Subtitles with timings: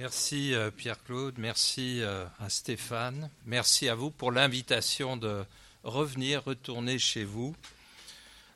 [0.00, 5.44] Merci euh, Pierre-Claude, merci euh, à Stéphane, merci à vous pour l'invitation de
[5.84, 7.54] revenir, retourner chez vous.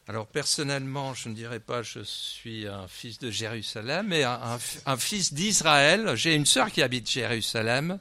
[0.09, 5.35] Alors personnellement, je ne dirais pas je suis un fils de Jérusalem, mais un, fils
[5.35, 6.13] d'Israël.
[6.15, 7.99] J'ai une sœur qui habite Jérusalem,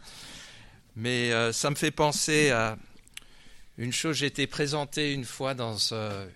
[0.96, 2.78] mais euh, ça me fait penser à
[3.78, 4.16] une chose.
[4.16, 5.78] J'ai été présenté une fois dans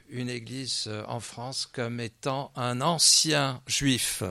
[0.10, 4.24] une église en France comme étant un ancien juif.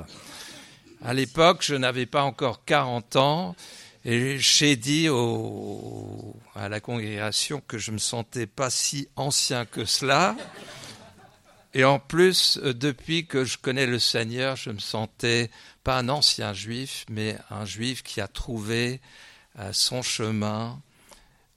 [1.03, 3.57] À l'époque, je n'avais pas encore 40 ans
[4.05, 5.09] et j'ai dit
[6.55, 10.37] à la congrégation que je ne me sentais pas si ancien que cela.
[11.75, 15.51] Et en plus, euh, depuis que je connais le Seigneur, je me sentais
[15.85, 19.03] pas un ancien juif, mais un juif qui a trouvé
[19.59, 20.81] euh, son chemin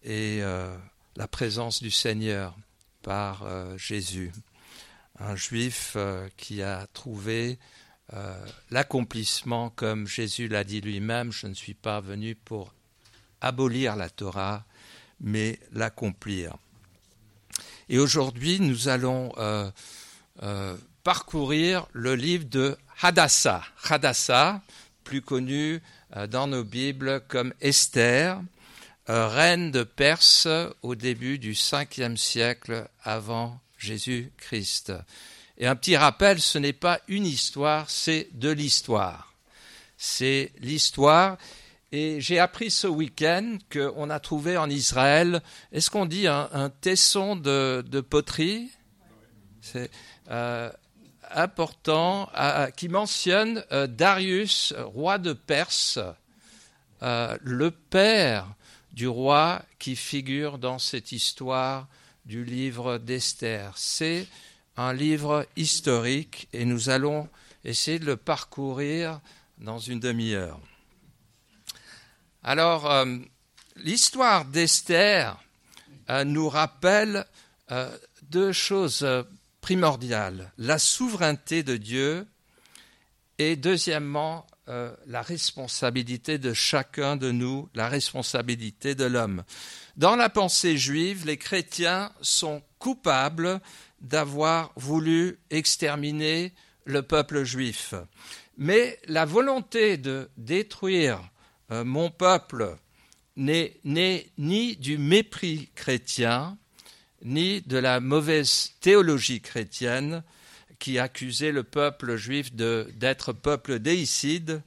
[0.04, 0.76] et euh,
[1.16, 2.54] la présence du Seigneur
[3.02, 3.48] par
[3.78, 4.34] Jésus.
[5.20, 5.96] Un juif
[6.36, 7.58] qui a trouvé
[8.14, 8.36] euh,
[8.72, 12.74] l'accomplissement, comme Jésus l'a dit lui-même, je ne suis pas venu pour
[13.42, 14.66] abolir la Torah,
[15.22, 16.58] mais l'accomplir.
[17.88, 19.70] Et aujourd'hui, nous allons euh,
[20.44, 23.64] euh, parcourir le livre de Hadassah.
[23.88, 24.62] Hadassah,
[25.04, 25.82] plus connu
[26.30, 28.42] dans nos Bibles comme Esther,
[29.08, 30.48] reine de Perse
[30.82, 34.94] au début du 5e siècle avant Jésus-Christ.
[35.60, 39.34] Et un petit rappel, ce n'est pas une histoire, c'est de l'histoire.
[39.98, 41.38] C'est l'histoire.
[41.92, 45.42] Et j'ai appris ce week-end qu'on a trouvé en Israël,
[45.74, 48.70] est-ce qu'on dit un, tesson de, poterie?
[49.62, 49.92] C'est
[50.32, 50.72] euh,
[51.32, 52.30] important,
[52.78, 56.00] qui mentionne euh, Darius, roi de Perse,
[57.02, 58.48] euh, le père
[58.94, 61.88] du roi qui figure dans cette histoire
[62.26, 63.74] du livre d'Esther.
[63.76, 64.28] C'est
[64.80, 67.28] un livre historique et nous allons
[67.66, 69.20] essayer de le parcourir
[69.58, 70.58] dans une demi-heure.
[72.44, 73.18] Alors, euh,
[73.76, 75.38] l'histoire d'Esther
[76.10, 77.26] euh, nous rappelle
[77.72, 77.94] euh,
[78.30, 79.06] deux choses
[79.60, 80.54] primordiales.
[80.58, 82.26] La souveraineté de Dieu
[83.38, 84.46] et deuxièmement,
[85.08, 89.44] la responsabilité de chacun de nous, la responsabilité de l'homme.
[89.98, 93.60] Dans la pensée juive, les chrétiens sont coupables
[94.02, 96.54] d'avoir voulu exterminer
[96.86, 97.94] le peuple juif.
[98.58, 101.22] Mais la volonté de détruire
[101.72, 102.76] euh, mon peuple
[103.36, 103.80] n'est
[104.38, 106.58] ni du mépris chrétien,
[107.24, 110.24] ni de la mauvaise théologie chrétienne
[110.80, 114.62] qui accusait le peuple juif d'être peuple déicide,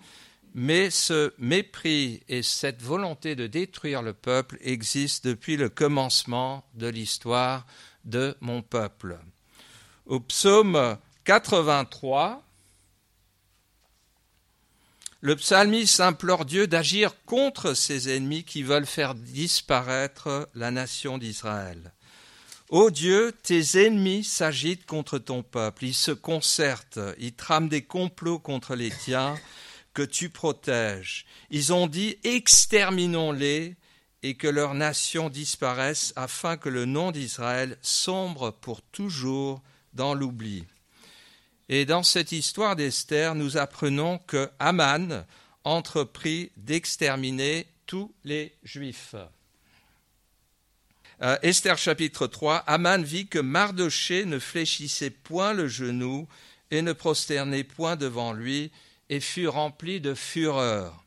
[0.55, 6.89] mais ce mépris et cette volonté de détruire le peuple existent depuis le commencement de
[6.89, 7.67] l'histoire
[8.05, 9.19] de mon peuple.
[10.07, 12.43] Au psaume 83,
[15.21, 21.93] le psalmiste implore Dieu d'agir contre ses ennemis qui veulent faire disparaître la nation d'Israël.
[22.71, 28.39] Ô Dieu, tes ennemis s'agitent contre ton peuple, ils se concertent, ils trament des complots
[28.39, 29.39] contre les tiens
[29.95, 31.27] que tu protèges.
[31.51, 33.77] Ils ont dit exterminons-les
[34.23, 39.63] et que leur nation disparaisse afin que le nom d'Israël sombre pour toujours
[39.95, 40.65] dans l'oubli.
[41.69, 45.25] Et dans cette histoire d'Esther, nous apprenons que Aman
[45.65, 49.15] entreprit d'exterminer tous les Juifs.
[51.23, 56.27] Euh, Esther chapitre 3, Aman vit que Mardoché ne fléchissait point le genou
[56.73, 58.73] et ne prosternait point devant lui,
[59.09, 61.02] et fut rempli de fureur.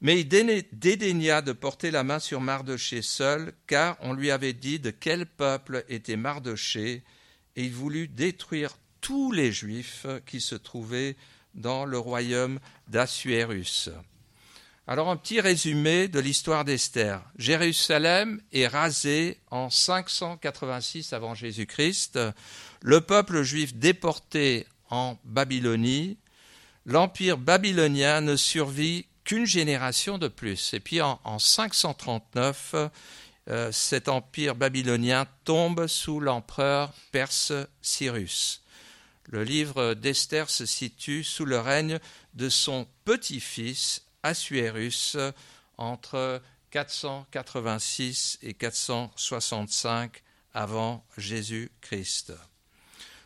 [0.00, 4.78] Mais il dédaigna de porter la main sur Mardoché seul, car on lui avait dit
[4.78, 7.02] de quel peuple était Mardoché,
[7.56, 11.16] et il voulut détruire tous les Juifs qui se trouvaient
[11.54, 13.88] dans le royaume d'Assuérus.
[14.88, 17.20] Alors un petit résumé de l'histoire d'Esther.
[17.38, 22.20] Jérusalem est rasée en 586 avant Jésus-Christ,
[22.82, 26.18] le peuple juif déporté en Babylonie,
[26.84, 30.72] l'empire babylonien ne survit qu'une génération de plus.
[30.72, 32.74] Et puis en, 539,
[33.48, 37.52] euh, cet empire babylonien tombe sous l'empereur perse
[37.82, 38.62] Cyrus.
[39.24, 41.98] Le livre d'Esther se situe sous le règne
[42.34, 45.16] de son petit-fils Assuérus
[45.76, 46.40] entre
[46.70, 50.22] 486 et 465
[50.54, 52.32] avant Jésus-Christ.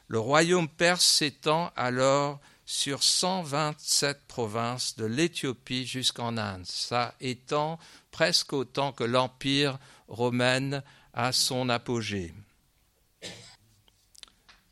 [0.09, 6.65] Le royaume perse s'étend alors sur 127 provinces de l'Éthiopie jusqu'en Inde.
[6.65, 7.81] Ça étend
[8.13, 10.81] presque autant que l'Empire romain
[11.13, 12.33] à son apogée.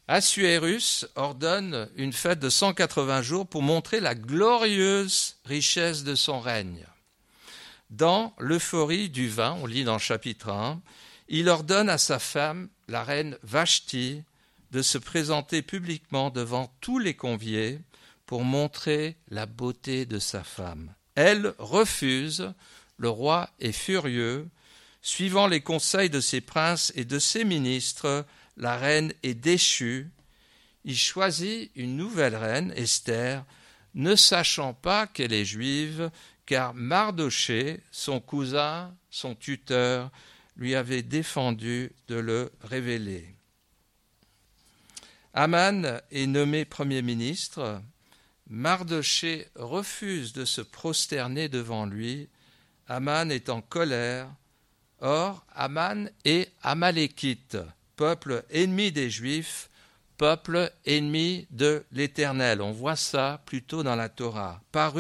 [0.07, 6.87] Assuérus ordonne une fête de 180 jours pour montrer la glorieuse richesse de son règne.
[7.91, 10.81] Dans l'euphorie du vin, on lit dans le chapitre 1,
[11.29, 14.23] il ordonne à sa femme, la reine Vashti,
[14.71, 17.81] de se présenter publiquement devant tous les conviés
[18.29, 20.95] pour montrer la beauté de sa femme.
[21.15, 22.53] Elle refuse,
[22.99, 24.51] le roi est furieux,
[25.01, 28.27] suivant les conseils de ses princes et de ses ministres,
[28.59, 30.11] la reine est déchue.
[30.85, 33.47] Il choisit une nouvelle reine, Esther,
[33.95, 36.11] ne sachant pas qu'elle est juive,
[36.45, 40.11] car Mardoché, son cousin, son tuteur,
[40.55, 43.35] lui avait défendu de le révéler.
[45.33, 47.81] Aman est nommé Premier ministre.
[48.49, 52.29] Mardoché refuse de se prosterner devant lui.
[52.87, 54.29] Aman est en colère.
[55.01, 57.59] Or, Aman est Amalekite,
[57.97, 59.69] peuple ennemi des Juifs,
[60.17, 62.63] peuple ennemi de l'Éternel.
[62.63, 64.61] On voit ça plutôt dans la Torah.
[64.73, 64.95] Par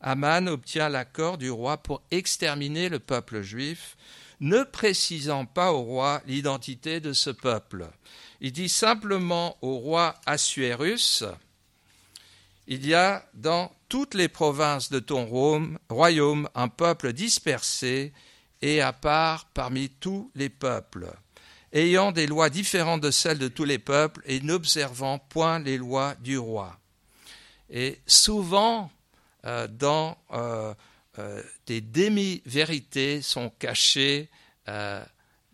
[0.00, 3.96] Aman obtient l'accord du roi pour exterminer le peuple juif,
[4.40, 7.88] ne précisant pas au roi l'identité de ce peuple.
[8.40, 11.24] Il dit simplement au roi Assuérus
[12.70, 15.24] Il y a dans toutes les provinces de ton
[15.88, 18.12] royaume un peuple dispersé
[18.60, 21.10] et à part parmi tous les peuples,
[21.72, 26.14] ayant des lois différentes de celles de tous les peuples et n'observant point les lois
[26.20, 26.78] du roi.
[27.70, 28.90] Et souvent,
[29.46, 30.74] euh, dans euh,
[31.18, 34.28] euh, des demi-vérités sont cachés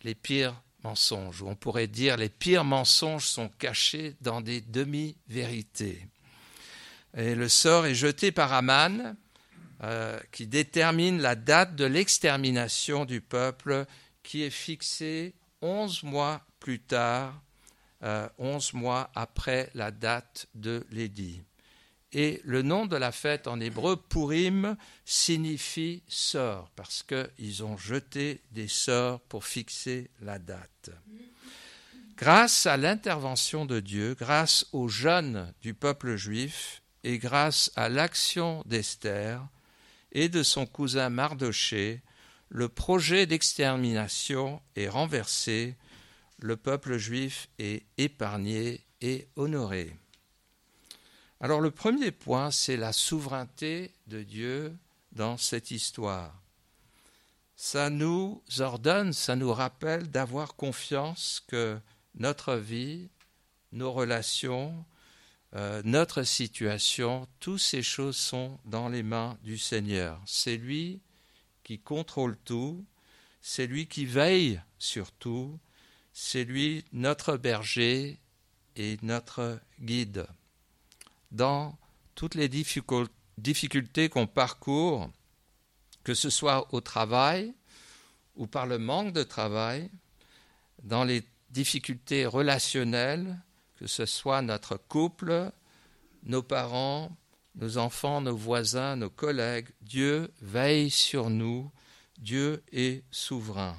[0.03, 6.09] les pires mensonges, ou on pourrait dire les pires mensonges sont cachés dans des demi-vérités.
[7.17, 9.17] Et le sort est jeté par Aman,
[9.83, 13.87] euh, qui détermine la date de l'extermination du peuple,
[14.23, 17.41] qui est fixée onze mois plus tard,
[18.03, 21.43] euh, onze mois après la date de l'édit.
[22.13, 28.41] Et le nom de la fête en hébreu, Purim, signifie sort, parce qu'ils ont jeté
[28.53, 30.91] des sorts pour fixer la date.
[32.17, 38.63] Grâce à l'intervention de Dieu, grâce aux jeunes du peuple juif et grâce à l'action
[38.67, 39.47] d'Esther
[40.13, 42.01] et de son cousin Mardoché,
[42.49, 45.77] le projet d'extermination est renversé,
[46.39, 49.95] le peuple juif est épargné et honoré.
[51.41, 54.75] Alors le premier point, c'est la souveraineté de Dieu
[55.13, 56.35] dans cette histoire.
[57.55, 61.79] Ça nous ordonne, ça nous rappelle d'avoir confiance que
[62.15, 63.11] notre vie,
[63.73, 64.85] nos relations,
[65.57, 70.21] euh, notre situation, toutes ces choses sont dans les mains du Seigneur.
[70.27, 71.01] C'est lui
[71.63, 72.85] qui contrôle tout,
[73.41, 75.59] c'est lui qui veille sur tout,
[76.13, 78.19] c'est lui notre berger
[78.75, 80.27] et notre guide.
[81.31, 81.79] Dans
[82.15, 85.11] toutes les difficultés qu'on parcourt,
[86.03, 87.55] que ce soit au travail
[88.35, 89.89] ou par le manque de travail,
[90.83, 93.39] dans les difficultés relationnelles,
[93.85, 95.53] que ce soit notre couple,
[96.23, 97.15] nos parents,
[97.55, 101.71] nos enfants, nos voisins, nos collègues, Dieu veille sur nous,
[102.17, 103.77] Dieu est souverain.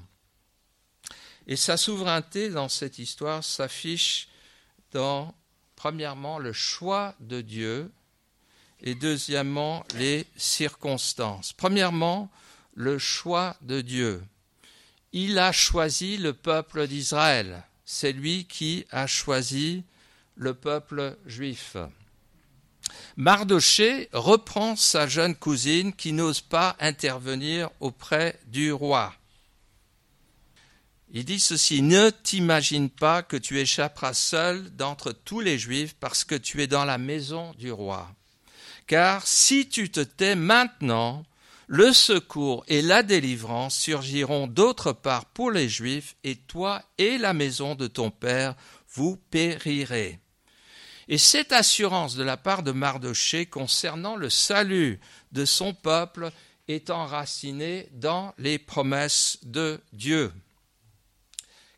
[1.47, 4.29] Et sa souveraineté dans cette histoire s'affiche
[4.91, 5.33] dans
[5.75, 7.91] premièrement le choix de Dieu
[8.81, 11.51] et deuxièmement les circonstances.
[11.51, 12.29] Premièrement,
[12.75, 14.23] le choix de Dieu.
[15.13, 17.63] Il a choisi le peuple d'Israël.
[17.85, 19.83] C'est lui qui a choisi
[20.35, 21.77] le peuple juif.
[23.17, 29.13] Mardoché reprend sa jeune cousine qui n'ose pas intervenir auprès du roi.
[31.11, 36.25] Il dit ceci, ne t'imagine pas que tu échapperas seul d'entre tous les Juifs parce
[36.25, 38.13] que tu es dans la maison du roi.
[38.85, 41.23] Car si tu te tais maintenant,
[41.67, 47.33] le secours et la délivrance surgiront d'autre part pour les Juifs, et toi et la
[47.33, 48.53] maison de ton Père,
[48.93, 50.19] vous périrez.
[51.07, 54.99] Et cette assurance de la part de Mardoché concernant le salut
[55.31, 56.31] de son peuple
[56.67, 60.33] est enracinée dans les promesses de Dieu.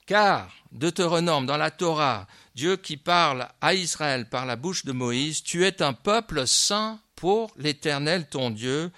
[0.06, 5.44] Car, Deutéronome, dans la Torah, Dieu qui parle à Israël par la bouche de Moïse,
[5.44, 8.92] tu es un peuple saint pour l'Éternel ton Dieu.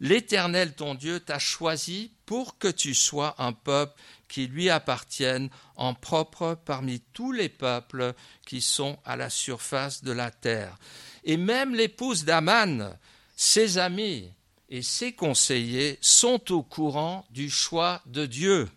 [0.00, 3.94] L'Éternel ton Dieu t'a choisi pour que tu sois un peuple
[4.28, 8.14] qui lui appartienne en propre parmi tous les peuples
[8.46, 10.76] qui sont à la surface de la terre.
[11.24, 12.96] Et même l'épouse d'Aman,
[13.36, 14.32] ses amis
[14.68, 18.68] et ses conseillers sont au courant du choix de Dieu.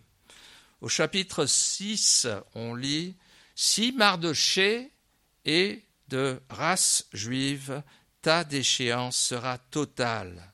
[0.80, 3.16] Au chapitre 6, on lit
[3.54, 4.92] Si Mardoché
[5.44, 7.82] est de race juive,
[8.22, 10.52] ta déchéance sera totale.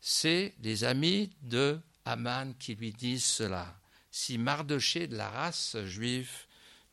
[0.00, 3.74] C'est des amis de Aman qui lui disent cela.
[4.20, 6.32] Si Mardoché de la race juive,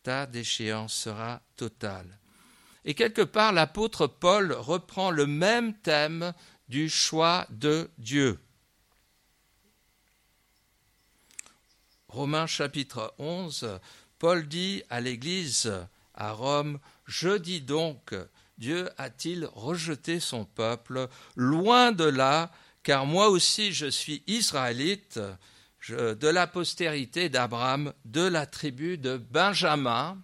[0.04, 2.20] ta déchéance sera totale.
[2.86, 6.36] Et quelque part, l'apôtre Paul reprend le même thème
[6.70, 8.40] du choix de Dieu.
[12.10, 13.80] Romains chapitre 11,
[14.20, 15.74] Paul dit à l'Église
[16.14, 18.14] à Rome, Je dis donc,
[18.60, 21.10] Dieu a-t-il rejeté son peuple?
[21.36, 22.52] Loin de là,
[22.84, 25.20] car moi aussi je suis israélite,
[25.90, 30.18] de la postérité d'Abraham, de la tribu de Benjamin.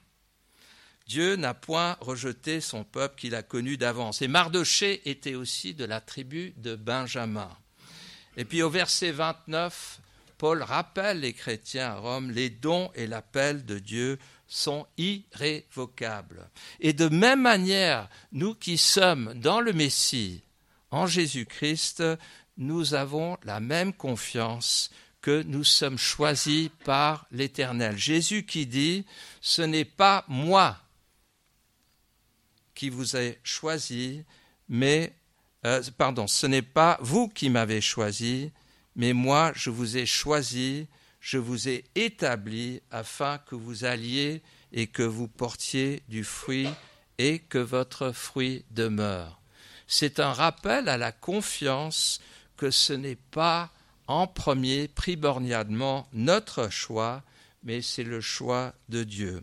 [1.08, 4.22] Dieu n'a point rejeté son peuple qu'il a connu d'avance.
[4.22, 7.50] Et Mardoché était aussi de la tribu de Benjamin.
[8.38, 10.00] Et puis au verset 29,
[10.38, 16.50] Paul rappelle les chrétiens à Rome, les dons et l'appel de Dieu sont irrévocables.
[16.80, 20.44] Et de même manière, nous qui sommes dans le Messie,
[20.92, 22.04] en Jésus-Christ,
[22.58, 24.90] nous avons la même confiance
[25.22, 27.98] que nous sommes choisis par l'Éternel.
[27.98, 29.06] Jésus qui dit,
[29.40, 30.78] ce n'est pas moi
[32.74, 34.24] qui vous ai choisi,
[34.68, 35.14] mais,
[35.66, 38.52] euh, pardon, ce n'est pas vous qui m'avez choisi,
[38.96, 40.88] mais moi je vous ai choisi,
[41.20, 44.42] je vous ai établi afin que vous alliez
[44.74, 46.70] et que vous portiez du fruit
[47.20, 49.40] et que votre fruit demeure.
[49.86, 52.22] C'est un rappel à la confiance
[52.58, 53.70] que ce n'est pas
[54.12, 57.24] en premier primordialement notre choix,
[57.64, 59.42] mais c'est le choix de Dieu.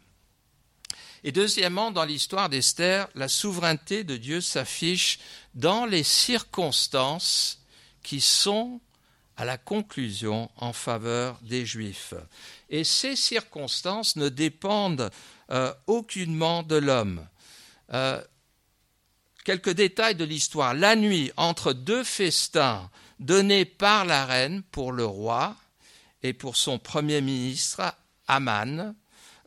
[1.25, 5.19] Et deuxièmement, dans l'histoire d'Esther, la souveraineté de Dieu s'affiche
[5.55, 7.63] dans les circonstances
[8.03, 8.81] qui sont
[9.37, 12.15] à la conclusion en faveur des Juifs.
[12.69, 15.11] Et ces circonstances ne dépendent
[15.51, 17.27] euh, aucunement de l'homme.
[17.95, 18.23] Euh,
[19.45, 20.75] quelques détails de l'histoire.
[20.75, 25.57] La nuit, entre deux festins donnés par la reine pour le roi
[26.23, 27.95] et pour son premier ministre,
[28.27, 28.95] Aman,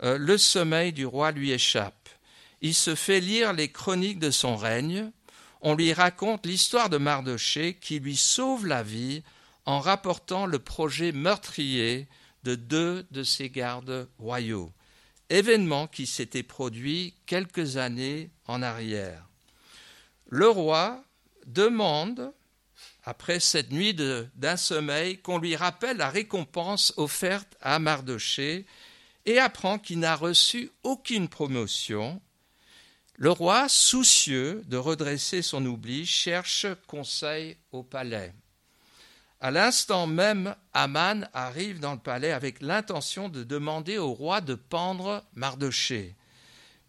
[0.04, 2.10] euh, le sommeil du roi lui échappe.
[2.62, 5.12] Il se fait lire les chroniques de son règne.
[5.62, 9.24] On lui raconte l'histoire de Mardoché qui lui sauve la vie
[9.66, 12.08] en rapportant le projet meurtrier
[12.44, 14.72] de deux de ses gardes royaux,
[15.30, 19.28] événement qui s'était produit quelques années en arrière.
[20.28, 21.04] Le roi
[21.46, 22.34] demande,
[23.04, 28.66] après cette nuit d'un sommeil, qu'on lui rappelle la récompense offerte à Mardoché
[29.26, 32.22] et apprend qu'il n'a reçu aucune promotion.
[33.16, 38.34] Le roi, soucieux de redresser son oubli, cherche conseil au palais.
[39.40, 44.54] À l'instant même, Aman arrive dans le palais avec l'intention de demander au roi de
[44.54, 46.16] pendre Mardoché.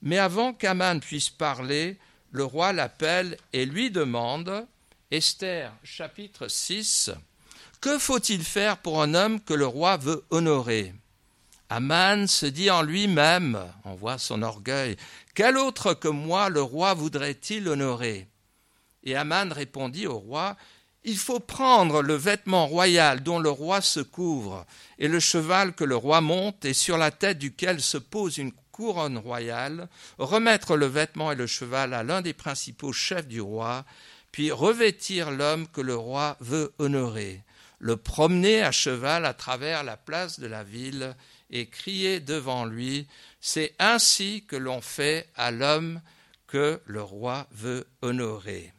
[0.02, 1.98] Mais avant qu'Aman puisse parler,
[2.30, 4.66] le roi l'appelle et lui demande
[5.12, 7.10] Esther, chapitre 6
[7.82, 10.94] Que faut-il faire pour un homme que le roi veut honorer?
[11.68, 14.96] Aman se dit en lui-même, on voit son orgueil,
[15.34, 18.26] Quel autre que moi le roi voudrait-il honorer?
[19.04, 20.56] Et Aman répondit au roi,
[21.04, 24.64] Il faut prendre le vêtement royal dont le roi se couvre,
[24.98, 28.52] et le cheval que le roi monte, et sur la tête duquel se pose une
[28.70, 33.84] couronne royale, remettre le vêtement et le cheval à l'un des principaux chefs du roi,
[34.32, 37.42] puis revêtir l'homme que le roi veut honorer,
[37.78, 41.14] le promener à cheval à travers la place de la ville,
[41.50, 43.06] et crier devant lui,
[43.40, 46.00] c'est ainsi que l'on fait à l'homme
[46.46, 48.72] que le roi veut honorer.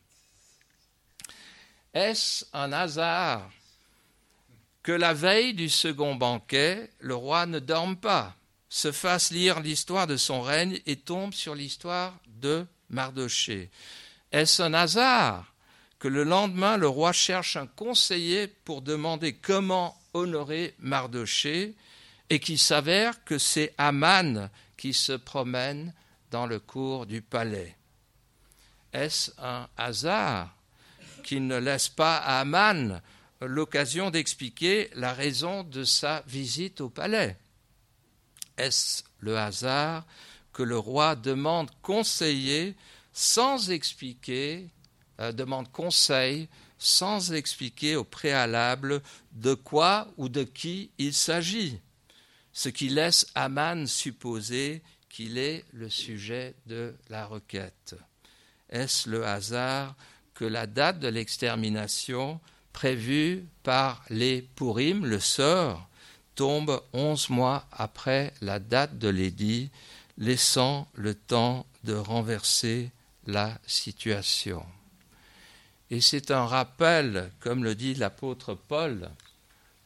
[1.94, 3.48] Est-ce un hasard
[4.82, 8.36] que la veille du second banquet, le roi ne dorme pas,
[8.70, 13.70] se fasse lire l'histoire de son règne et tombe sur l'histoire de Mardoché
[14.34, 15.54] Est-ce un hasard
[16.00, 21.76] que le lendemain le roi cherche un conseiller pour demander comment honorer Mardoché
[22.30, 25.94] et qu'il s'avère que c'est Aman qui se promène
[26.32, 27.78] dans le cours du palais?
[28.92, 30.56] Est-ce un hasard
[31.24, 33.02] qu'il ne laisse pas à Aman
[33.40, 37.38] l'occasion d'expliquer la raison de sa visite au palais?
[38.58, 40.06] Est-ce le hasard
[40.54, 42.76] que le roi demande conseiller
[43.14, 44.70] sans expliquer,
[45.20, 49.02] euh, demande conseil sans expliquer au préalable
[49.32, 51.80] de quoi ou de qui il s'agit
[52.54, 57.96] ce qui laisse Aman supposer qu'il est le sujet de la requête.
[58.70, 59.96] Est-ce le hasard
[60.34, 62.40] que la date de l'extermination
[62.72, 65.88] prévue par les Purim, le sort,
[66.36, 69.70] tombe onze mois après la date de l'édit,
[70.18, 72.92] laissant le temps de renverser
[73.26, 74.66] la situation.
[75.90, 79.10] Et c'est un rappel, comme le dit l'apôtre Paul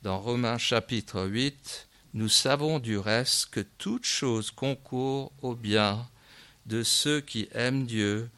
[0.03, 6.07] dans Romains chapitre 8, nous savons du reste que toute chose concourt au bien
[6.65, 8.29] de ceux qui aiment Dieu,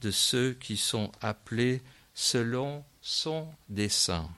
[0.00, 1.82] de ceux qui sont appelés
[2.14, 4.28] selon son dessein.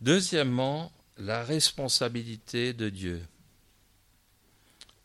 [0.00, 3.26] Deuxièmement, la responsabilité de Dieu.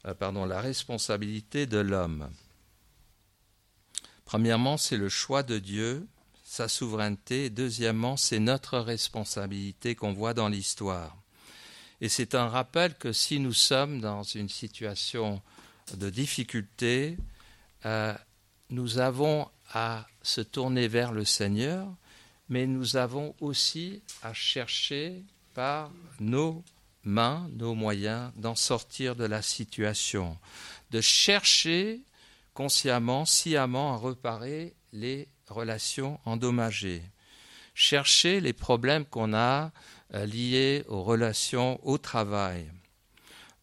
[0.06, 2.30] Euh, la responsabilité de l'homme.
[4.26, 6.08] Premièrement, c'est le choix de Dieu,
[6.44, 7.50] sa souveraineté.
[7.50, 11.18] Deuxièmement, c'est notre responsabilité qu'on voit dans l'histoire.
[12.00, 15.42] Et c'est un rappel que si nous sommes dans une situation
[15.96, 17.18] de difficulté,
[17.86, 18.14] euh,
[18.72, 21.88] nous avons à se tourner vers le Seigneur,
[22.50, 26.64] mais nous avons aussi à chercher par nos
[27.04, 30.38] mains, nos moyens, d'en sortir de la situation,
[30.92, 32.02] de chercher
[32.54, 37.02] consciemment, sciemment à réparer les relations endommagées,
[37.74, 39.72] chercher les problèmes qu'on a
[40.14, 42.70] euh, liés aux relations au travail.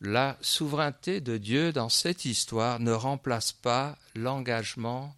[0.01, 5.15] La souveraineté de Dieu dans cette histoire ne remplace pas l'engagement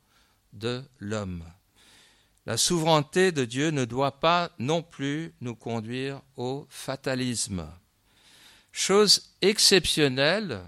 [0.52, 1.44] de l'homme.
[2.46, 7.66] La souveraineté de Dieu ne doit pas non plus nous conduire au fatalisme.
[8.72, 10.60] Chose exceptionnelle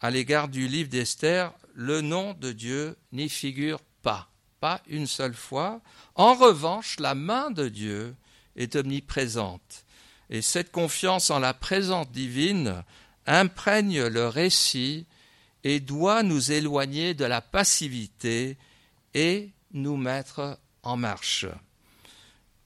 [0.00, 4.30] à l'égard du livre d'Esther, le nom de Dieu n'y figure pas,
[4.60, 5.80] pas une seule fois.
[6.14, 8.14] En revanche, la main de Dieu
[8.56, 9.84] est omniprésente.
[10.28, 12.84] Et cette confiance en la présence divine
[13.26, 15.06] imprègne le récit
[15.64, 18.56] et doit nous éloigner de la passivité
[19.14, 21.46] et nous mettre en marche.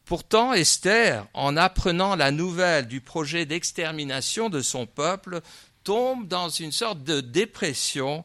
[0.05, 5.41] Pourtant, Esther, en apprenant la nouvelle du projet d'extermination de son peuple,
[5.83, 8.25] tombe dans une sorte de dépression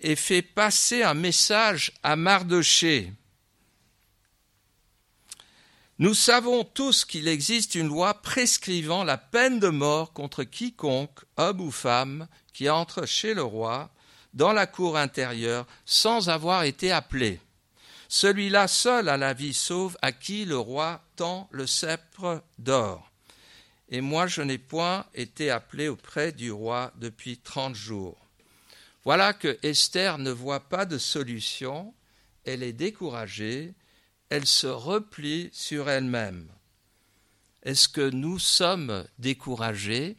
[0.00, 3.12] et fait passer un message à Mardoché.
[5.98, 11.60] Nous savons tous qu'il existe une loi prescrivant la peine de mort contre quiconque, homme
[11.60, 13.90] ou femme, qui entre chez le roi
[14.34, 17.40] dans la cour intérieure sans avoir été appelé.
[18.16, 23.10] Celui-là seul a la vie sauve à qui le roi tend le sceptre d'or.
[23.88, 28.16] Et moi je n'ai point été appelé auprès du roi depuis trente jours.
[29.02, 31.92] Voilà que Esther ne voit pas de solution,
[32.44, 33.74] elle est découragée,
[34.28, 36.48] elle se replie sur elle-même.
[37.64, 40.16] Est-ce que nous sommes découragés?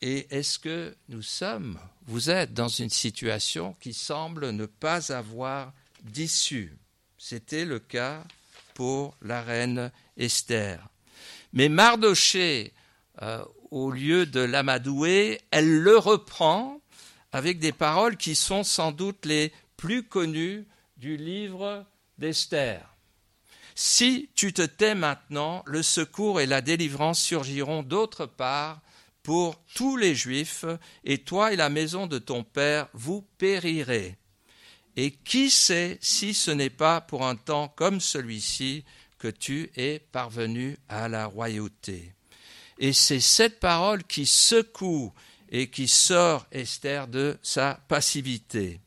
[0.00, 5.74] Et est-ce que nous sommes, vous êtes dans une situation qui semble ne pas avoir
[6.06, 6.76] d'issue
[7.18, 8.24] C'était le cas
[8.74, 10.88] pour la reine Esther.
[11.52, 12.72] Mais Mardoché,
[13.22, 16.80] euh, au lieu de l'amadouer, elle le reprend
[17.32, 20.66] avec des paroles qui sont sans doute les plus connues
[20.96, 21.84] du livre
[22.18, 22.96] d'Esther.
[23.74, 28.80] Si tu te tais maintenant, le secours et la délivrance surgiront d'autre part
[29.22, 30.64] pour tous les Juifs,
[31.04, 34.16] et toi et la maison de ton Père, vous périrez.
[34.96, 38.84] Et qui sait si ce n'est pas pour un temps comme celui-ci
[39.18, 42.14] que tu es parvenu à la royauté.
[42.78, 45.12] Et c'est cette parole qui secoue
[45.50, 48.80] et qui sort Esther de sa passivité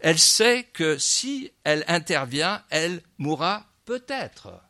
[0.00, 4.60] elle sait que si elle intervient, elle mourra peut-être.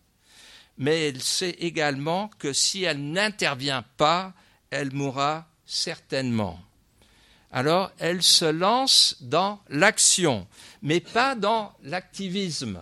[0.77, 4.35] Mais elle sait également que si elle n'intervient pas,
[4.71, 6.61] elle mourra certainement.
[7.51, 10.47] Alors elle se lance dans l'action,
[10.83, 12.81] mais pas dans l'activisme.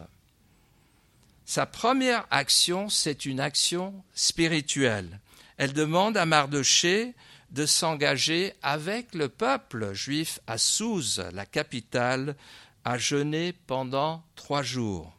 [1.47, 5.21] Sa première action, c'est une action spirituelle.
[5.57, 7.15] Elle demande à Mardoché
[7.51, 12.37] de s'engager avec le peuple juif à Souze, la capitale,
[12.85, 15.18] à jeûner pendant trois jours.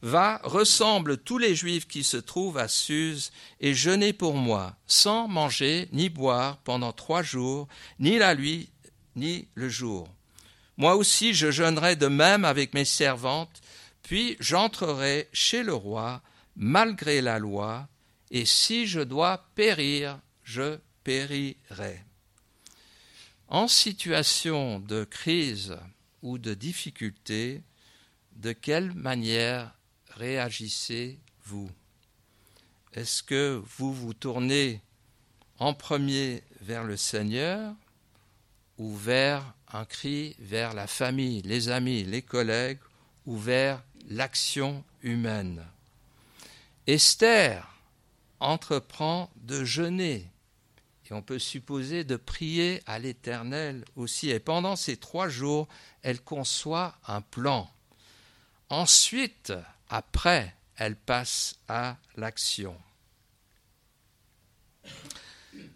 [0.00, 5.26] Va, ressemble tous les juifs qui se trouvent à Suse et jeûnez pour moi, sans
[5.26, 7.66] manger ni boire pendant trois jours,
[7.98, 8.70] ni la nuit,
[9.16, 10.08] ni le jour.
[10.76, 13.60] Moi aussi je jeûnerai de même avec mes servantes,
[14.04, 16.22] puis j'entrerai chez le roi,
[16.54, 17.88] malgré la loi,
[18.30, 22.04] et si je dois périr, je périrai.
[23.48, 25.76] En situation de crise
[26.22, 27.62] ou de difficulté,
[28.36, 29.77] de quelle manière
[30.18, 31.70] réagissez-vous
[32.92, 34.82] Est-ce que vous vous tournez
[35.58, 37.74] en premier vers le Seigneur
[38.78, 42.80] ou vers un cri vers la famille, les amis, les collègues
[43.26, 45.64] ou vers l'action humaine?
[46.88, 47.68] Esther
[48.40, 50.30] entreprend de jeûner.
[51.08, 54.30] Et on peut supposer de prier à l'Éternel aussi.
[54.30, 55.68] Et pendant ces trois jours,
[56.02, 57.70] elle conçoit un plan.
[58.68, 59.52] Ensuite,
[59.88, 62.76] après, elle passe à l'action.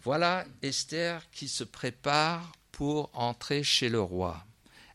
[0.02, 4.44] Voilà Esther qui se prépare pour entrer chez le roi.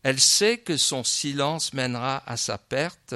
[0.03, 3.15] Elle sait que son silence mènera à sa perte,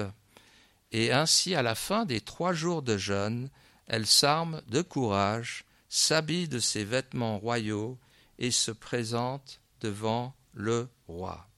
[0.91, 3.49] et ainsi à la fin des trois jours de jeûne,
[3.87, 7.97] elle s'arme de courage, s'habille de ses vêtements royaux
[8.39, 11.50] et se présente devant le roi.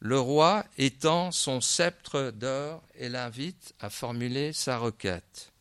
[0.00, 5.52] Le roi étend son sceptre d'or et l'invite à formuler sa requête.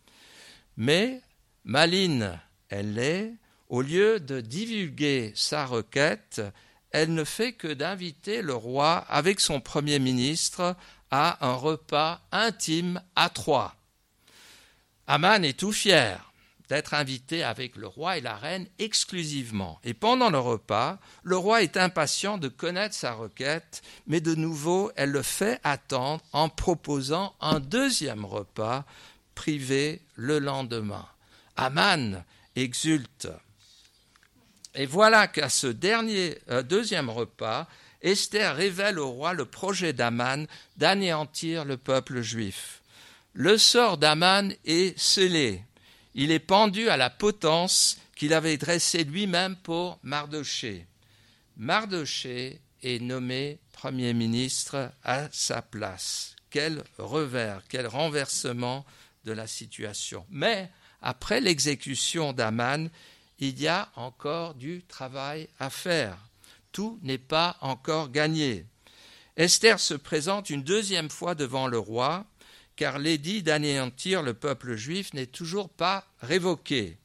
[0.76, 1.22] Mais,
[1.64, 3.34] maline elle est,
[3.70, 6.42] au lieu de divulguer sa requête,
[6.92, 10.76] elle ne fait que d'inviter le roi avec son premier ministre
[11.12, 13.76] à un repas intime à trois.
[15.08, 16.27] Aman est tout fier
[16.70, 19.80] d'être invité avec le roi et la reine exclusivement.
[19.84, 24.92] Et pendant le repas, le roi est impatient de connaître sa requête, mais de nouveau,
[24.96, 28.86] elle le fait attendre en proposant un deuxième repas
[29.36, 31.08] privé le lendemain.
[31.56, 32.24] Aman
[32.56, 33.30] exulte.
[34.76, 37.68] Et voilà qu'à ce dernier euh, deuxième repas,
[38.02, 42.82] Esther révèle au roi le projet d'Aman d'anéantir le peuple juif.
[43.34, 45.64] Le sort d'Aman est scellé.
[46.20, 50.88] Il est pendu à la potence qu'il avait dressée lui-même pour Mardoché.
[51.58, 56.36] Mardoché est nommé Premier ministre à sa place.
[56.50, 58.84] Quel revers, quel renversement
[59.26, 60.26] de la situation.
[60.32, 60.72] Mais
[61.04, 62.90] après l'exécution d'Aman,
[63.38, 66.18] il y a encore du travail à faire.
[66.72, 68.66] Tout n'est pas encore gagné.
[69.36, 72.26] Esther se présente une deuxième fois devant le roi,
[72.78, 76.98] car l'édit d'anéantir le peuple juif n'est toujours pas révoqué.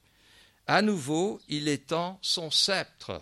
[0.69, 3.21] À nouveau, il étend son sceptre.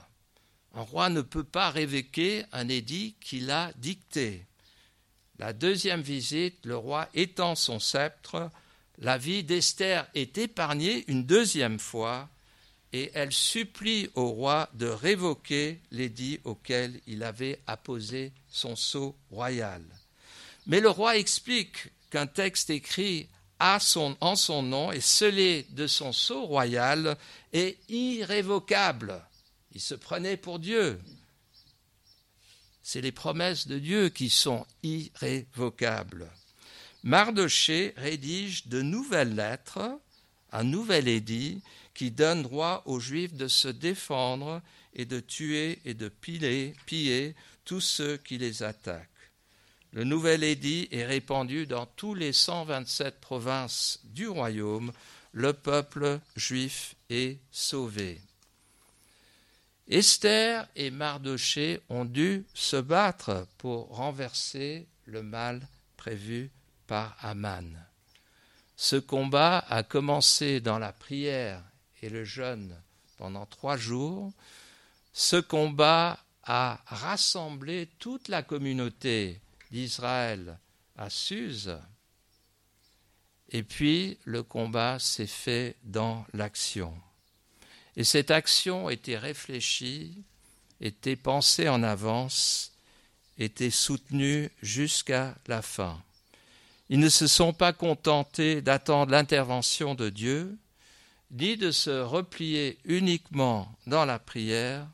[0.75, 4.45] Un roi ne peut pas révoquer un édit qu'il a dicté.
[5.39, 8.51] La deuxième visite, le roi étend son sceptre.
[8.99, 12.29] La vie d'Esther est épargnée une deuxième fois
[12.93, 19.83] et elle supplie au roi de révoquer l'édit auquel il avait apposé son sceau royal.
[20.67, 23.29] Mais le roi explique qu'un texte écrit
[23.61, 23.79] en
[24.37, 27.17] son nom et scellé de son sceau royal
[27.53, 29.23] est irrévocable.
[29.73, 30.99] Il se prenait pour Dieu.
[32.83, 36.31] C'est les promesses de Dieu qui sont irrévocables.
[37.03, 40.01] Mardoché rédige de nouvelles lettres,
[40.53, 41.63] un nouvel édit,
[41.95, 44.63] qui donne droit aux Juifs de se défendre
[44.95, 49.07] et de tuer et de piller tous ceux qui les attaquent.
[49.93, 54.93] Le nouvel édit est répandu dans tous les 127 provinces du royaume.
[55.33, 58.21] Le peuple juif est sauvé.
[59.89, 66.51] Esther et Mardoché ont dû se battre pour renverser le mal prévu
[66.87, 67.77] par Aman.
[68.77, 71.63] Ce combat a commencé dans la prière
[72.03, 72.81] et le jeûne
[73.19, 74.33] pendant trois jours.
[75.13, 80.59] Ce combat a rassemblé toute la communauté d'Israël
[80.97, 81.77] à Suse.
[83.51, 86.95] Et puis le combat s'est fait dans l'action.
[87.97, 90.23] Et cette action était réfléchie,
[90.81, 92.73] était pensée en avance,
[93.39, 96.03] était soutenue jusqu'à la fin.
[96.89, 100.57] Ils ne se sont pas contentés d'attendre l'intervention de Dieu,
[101.31, 104.87] ni de se replier uniquement dans la prière,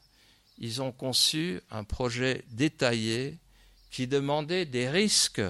[0.59, 3.39] ils ont conçu un projet détaillé
[3.97, 5.41] qui demandait des risques,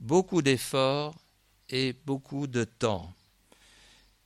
[0.00, 1.14] beaucoup d'efforts
[1.68, 3.14] et beaucoup de temps.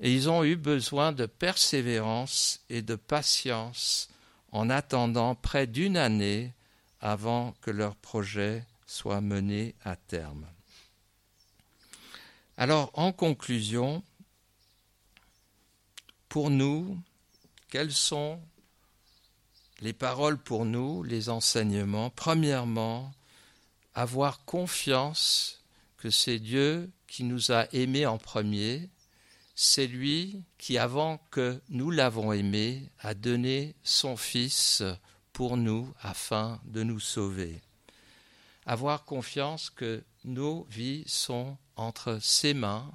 [0.00, 4.08] Et ils ont eu besoin de persévérance et de patience
[4.52, 6.54] en attendant près d'une année
[7.02, 10.46] avant que leur projet soit mené à terme.
[12.56, 14.02] Alors, en conclusion,
[16.30, 16.98] pour nous,
[17.68, 18.40] quelles sont
[19.82, 22.08] les paroles pour nous, les enseignements?
[22.08, 23.12] Premièrement,
[23.94, 25.62] avoir confiance
[25.96, 28.88] que c'est Dieu qui nous a aimés en premier,
[29.54, 34.82] c'est lui qui, avant que nous l'avons aimé, a donné son Fils
[35.32, 37.60] pour nous afin de nous sauver.
[38.66, 42.92] Avoir confiance que nos vies sont entre ses mains,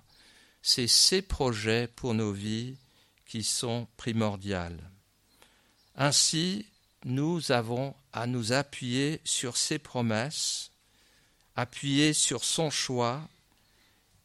[0.62, 2.78] c'est ses projets pour nos vies
[3.26, 4.90] qui sont primordiales.
[5.96, 6.66] Ainsi,
[7.06, 10.72] nous avons à nous appuyer sur ses promesses,
[11.58, 13.28] appuyer sur son choix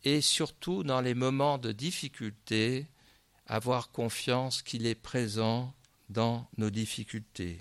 [0.04, 2.86] et surtout dans les moments de difficulté,
[3.46, 5.74] avoir confiance qu'il est présent
[6.10, 7.58] dans nos difficultés.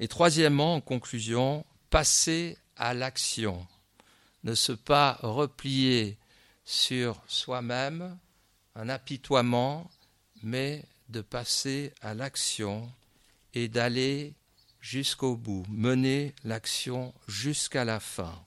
[0.00, 3.66] Et troisièmement, en conclusion, passer à l'action.
[4.42, 6.18] Ne se pas replier
[6.64, 8.18] sur soi-même,
[8.74, 9.88] un apitoiement,
[10.42, 12.90] mais de passer à l'action
[13.54, 14.34] et d'aller
[14.80, 18.44] jusqu'au bout, mener l'action jusqu'à la fin.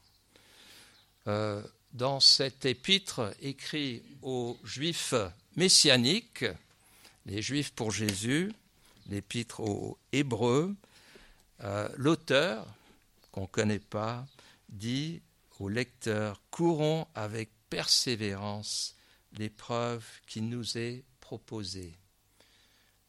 [1.27, 1.61] Euh,
[1.93, 5.13] dans cet épître écrit aux Juifs
[5.55, 6.45] messianiques,
[7.25, 8.51] les Juifs pour Jésus,
[9.07, 10.75] l'épître aux Hébreux,
[11.63, 12.65] euh, l'auteur,
[13.31, 14.25] qu'on ne connaît pas,
[14.69, 15.21] dit
[15.59, 18.95] aux lecteurs, courons avec persévérance
[19.37, 21.93] l'épreuve qui nous est proposée.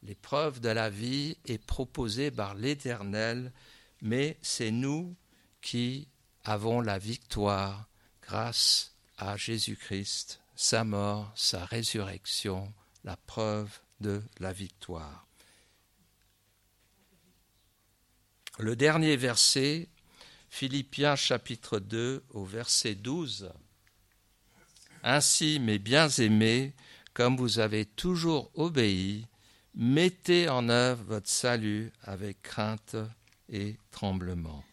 [0.02, 3.52] L'épreuve de la vie est proposée par l'Éternel,
[4.00, 5.14] mais c'est nous
[5.60, 6.08] qui
[6.44, 7.88] avons la victoire
[8.20, 12.72] grâce à Jésus-Christ, sa mort, sa résurrection,
[13.04, 15.26] la preuve de la victoire.
[18.58, 19.88] Le dernier verset,
[20.50, 23.52] Philippiens chapitre 2 au verset 12.
[25.04, 26.74] Ainsi, mes bien-aimés,
[27.14, 29.26] comme vous avez toujours obéi,
[29.74, 32.96] mettez en œuvre votre salut avec crainte
[33.48, 34.64] et tremblement.